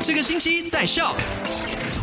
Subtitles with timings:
[0.00, 1.14] 这个星期在笑。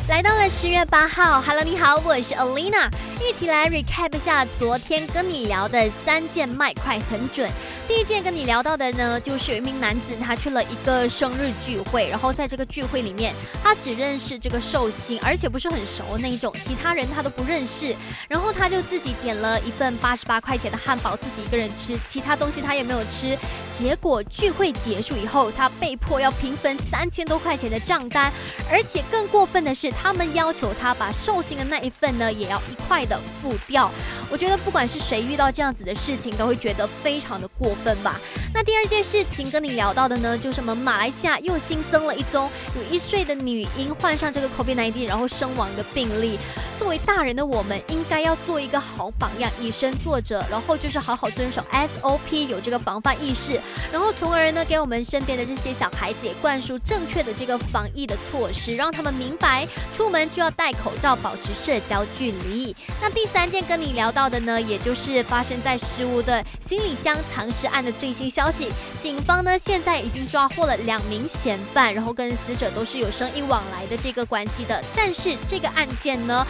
[0.08, 7.50] 来到了十月八号，Hello，你好，我是 Alina，一起来 recap 一下昨天跟你聊的三件麦快很准。
[7.88, 17.96] 第一件跟你聊到的呢，就是有一名男子，他去了一个生日聚会，然后在这个聚会里面，他只认识这个寿星，而且不是很熟那一种，其他人他都不认识。
[18.28, 23.38] 然后他就自己点了一份八十八块钱的汉堡，自己一个人吃，其他东西他也没有吃。
[23.76, 28.32] 结果聚会结束以后，他被迫要平分三千多块钱的账单，
[28.72, 33.90] 而且更过分的是，他们要求他把寿星的那一份呢，也要一块的付掉。
[34.30, 38.20] 我觉得不管是谁遇到这样子的事情，都会觉得非常的过分吧。
[38.56, 46.40] 那第二件事情跟你聊到的呢，就是我们马来西亚又新增了一宗有一岁的女婴患上这个 COVID-19 然后身亡的病例。
[46.80, 53.60] 作为大人的我们，应该要做一个好榜样，以身作则，然后就是好好遵守 SOP，有这个防范意识，
[53.92, 59.66] 然后从而呢，给我们身边的这些小孩子也灌输正确的这个防疫的措施，让他们明白
[59.96, 62.76] 出门就要戴口罩，保持社交距离。
[63.02, 68.68] 那第三件跟你聊到的呢，也就是发生在失物的行李箱藏尸案的最新消消息，
[69.00, 76.46] 警方呢现在已经抓获了两名嫌犯，然后跟死者都是有生意往来的这个关系的，但是这个案件呢。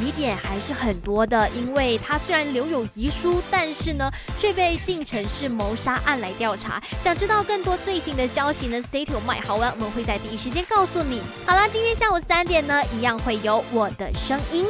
[0.00, 6.80] 疑点还是很多的，因为他虽然留有遗书，但是呢却被定成是谋杀案来调查。
[7.02, 11.20] 想知道更多最新的消息呢？Stay to my 好玩，我们会在第一时间告诉你。
[11.44, 14.64] 好了，今天下午三点呢，一样会有我的声音。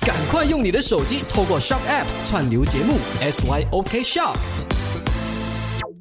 [0.00, 5.09] 赶快用你的手机透过 Shop App 串流节目 SYOK Shop。